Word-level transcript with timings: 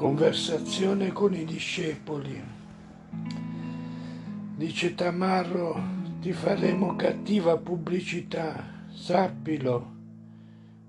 Conversazione 0.00 1.12
con 1.12 1.34
i 1.34 1.44
discepoli. 1.44 2.42
Dice 4.56 4.94
Tamarro, 4.94 5.78
ti 6.22 6.32
faremo 6.32 6.96
cattiva 6.96 7.58
pubblicità, 7.58 8.86
sappilo. 8.90 9.92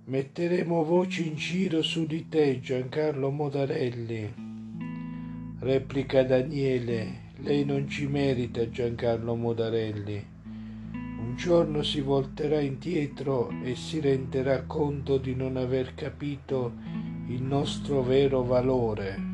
Metteremo 0.06 0.86
voci 0.86 1.28
in 1.28 1.36
giro 1.36 1.82
su 1.82 2.06
di 2.06 2.30
te, 2.30 2.62
Giancarlo 2.62 3.32
Modarelli. 3.32 4.34
Replica 5.60 6.24
Daniele, 6.24 7.32
lei 7.40 7.66
non 7.66 7.90
ci 7.90 8.08
merita, 8.08 8.70
Giancarlo 8.70 9.36
Modarelli. 9.36 10.26
Un 10.94 11.36
giorno 11.36 11.84
si 11.84 12.00
volterà 12.00 12.62
indietro 12.62 13.52
e 13.62 13.76
si 13.76 14.00
renderà 14.00 14.64
conto 14.64 15.18
di 15.18 15.36
non 15.36 15.58
aver 15.58 15.96
capito 15.96 17.11
il 17.34 17.44
nostro 17.44 18.04
vero 18.04 18.44
valore. 18.44 19.30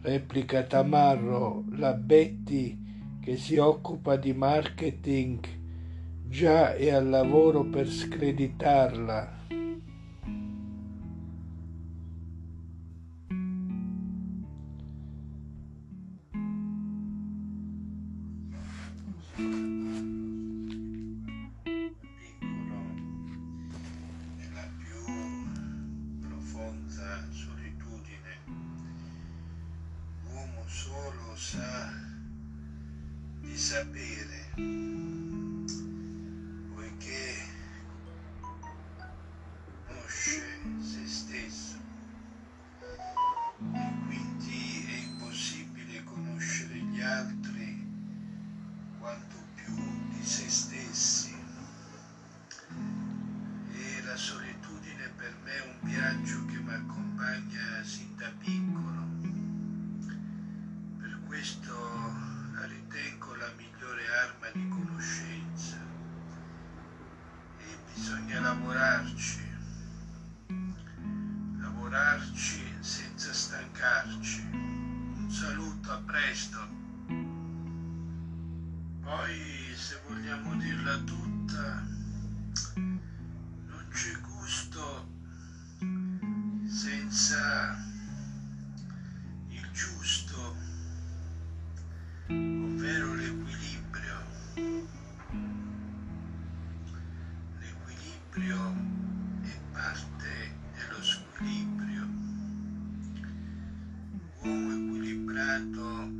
Replica 0.00 0.62
Tamarro, 0.62 1.64
la 1.72 1.92
Betty 1.92 2.78
che 3.20 3.36
si 3.36 3.58
occupa 3.58 4.16
di 4.16 4.32
marketing 4.32 5.46
già 6.26 6.74
è 6.74 6.90
al 6.90 7.10
lavoro 7.10 7.64
per 7.64 7.86
screditarla. 7.86 9.42
Sa 31.44 31.92
di 33.42 33.54
sapere, 33.54 34.48
poiché 36.72 37.34
conosce 39.86 40.42
se 40.80 41.06
stesso 41.06 41.76
e 43.60 43.92
quindi 44.06 44.86
è 44.88 44.96
impossibile 45.04 46.02
conoscere 46.04 46.76
gli 46.76 47.02
altri 47.02 47.86
quanto 48.98 49.36
più 49.54 49.74
di 50.08 50.24
se 50.24 50.48
stessi. 50.48 51.36
E 53.70 54.02
la 54.02 54.16
solitudine 54.16 55.10
per 55.14 55.36
me 55.44 55.52
è 55.52 55.60
un 55.60 55.78
viaggio 55.90 56.46
che 56.46 56.56
mi 56.56 56.72
accompagna 56.72 57.73
bisogna 67.94 68.40
lavorarci, 68.40 69.38
lavorarci 71.58 72.74
senza 72.80 73.32
stancarci. 73.32 74.40
Un 74.52 75.30
saluto, 75.30 75.92
a 75.92 76.02
presto. 76.04 76.58
Poi, 79.00 79.74
se 79.76 80.00
vogliamo 80.08 80.56
dirla 80.56 80.96
tutta, 80.98 81.86
non 82.74 83.86
c'è 83.90 84.18
gusto 84.20 85.12
senza 86.66 87.76
il 89.48 89.70
giusto 89.70 90.23
L'equilibrio 98.34 98.74
è 99.42 99.60
parte 99.70 100.56
dello 100.74 101.00
squilibrio. 101.00 102.02
L'uomo 104.42 104.72
equilibrato 104.72 106.10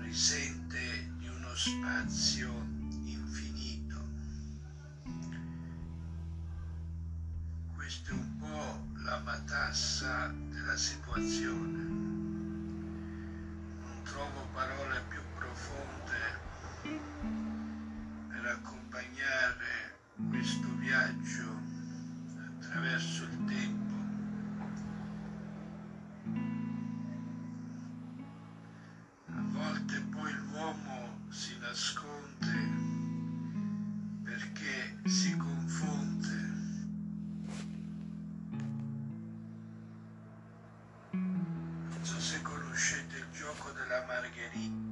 risente 0.00 1.12
di 1.18 1.28
uno 1.28 1.54
spazio 1.54 2.66
infinito. 3.04 4.08
Questa 7.76 8.10
è 8.10 8.12
un 8.12 8.36
po' 8.38 9.00
la 9.04 9.20
matassa 9.20 10.34
della 10.50 10.76
situazione 10.76 11.84
trovo 14.02 14.48
parole 14.52 15.00
più 15.08 15.20
profonde 15.36 16.44
per 18.28 18.46
accompagnare 18.46 19.75
questo 20.24 20.66
viaggio 20.78 21.60
attraverso 22.58 23.24
il 23.24 23.44
tempo. 23.44 23.94
A 29.28 29.42
volte 29.48 30.00
poi 30.10 30.32
l'uomo 30.32 31.28
si 31.28 31.58
nasconde 31.58 32.54
perché 34.22 35.00
si 35.04 35.36
confonde. 35.36 36.54
Non 41.10 41.98
so 42.02 42.18
se 42.18 42.40
conoscete 42.40 43.16
il 43.18 43.26
gioco 43.32 43.70
della 43.72 44.04
margherita. 44.06 44.85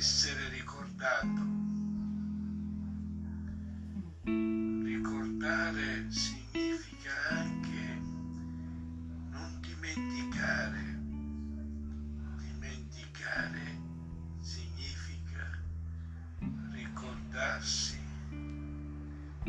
Essere 0.00 0.48
ricordato. 0.48 1.42
Ricordare 4.82 6.06
significa 6.08 7.12
anche 7.28 8.00
non 9.30 9.60
dimenticare. 9.60 10.98
Dimenticare 12.38 13.78
significa 14.40 15.60
ricordarsi 16.72 17.98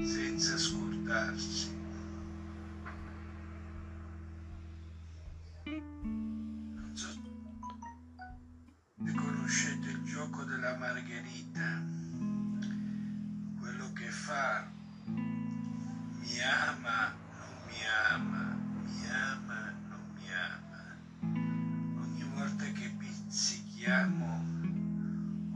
senza 0.04 0.58
scordarsi. 0.58 1.81
Fa 14.32 14.64
mi 16.22 16.40
ama, 16.40 17.12
non 17.38 17.54
mi 17.68 17.80
ama, 18.14 18.44
mi 18.86 19.06
ama, 19.10 19.60
non 19.90 20.04
mi 20.16 20.28
ama. 20.32 20.84
Ogni 22.02 22.24
volta 22.34 22.66
che 22.72 22.94
pizzichiamo, 22.98 24.30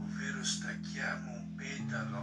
ovvero 0.02 0.44
stacchiamo 0.44 1.32
un 1.32 1.54
petalo, 1.54 2.20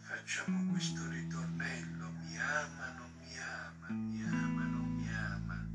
facciamo 0.00 0.70
questo 0.70 1.08
ritornello, 1.08 2.10
mi 2.20 2.36
ama, 2.36 2.86
non 2.98 3.10
mi 3.20 3.32
ama, 3.40 3.88
mi 3.88 4.22
ama, 4.22 4.64
non 4.64 4.88
mi 4.96 5.08
ama. 5.08 5.66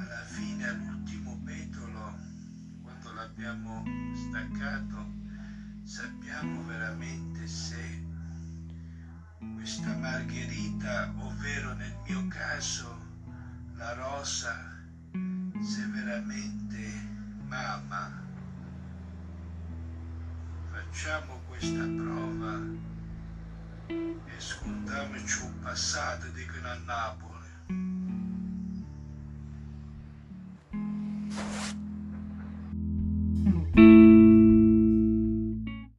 Alla 0.00 0.24
fine, 0.24 0.66
all'ultimo 0.66 1.38
petolo, 1.44 2.16
quando 2.80 3.12
l'abbiamo 3.12 3.84
staccato, 4.14 5.23
margherita, 10.14 11.12
ovvero 11.18 11.74
nel 11.74 11.96
mio 12.06 12.28
caso 12.28 12.86
la 13.74 13.94
rosa, 13.94 14.54
se 15.60 15.86
veramente 15.86 16.78
mama. 17.48 18.22
Facciamo 20.70 21.40
questa 21.48 21.82
prova 21.82 22.60
e 23.88 24.38
scontiamoci 24.38 25.46
il 25.46 25.52
passato 25.60 26.28
dicono 26.28 26.68
a 26.68 26.78
Napoli 26.84 27.33